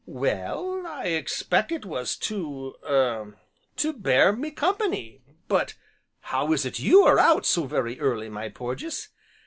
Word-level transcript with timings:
"Well, 0.07 0.87
I 0.87 1.09
expect 1.09 1.71
it 1.71 1.85
was 1.85 2.15
to 2.15 2.73
er 2.83 3.37
to 3.77 3.93
bear 3.93 4.33
me 4.33 4.49
company. 4.49 5.21
But 5.47 5.75
how 6.21 6.51
is 6.53 6.65
it 6.65 6.79
you 6.79 7.03
are 7.03 7.19
out 7.19 7.45
so 7.45 7.65
very 7.67 7.99
early, 7.99 8.27
my 8.27 8.49
Porges?" 8.49 9.09